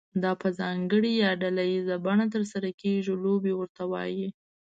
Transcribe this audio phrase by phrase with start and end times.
[0.23, 4.27] دا په ځانګړې یا ډله ییزه بڼه ترسره کیږي لوبې ورته وایي.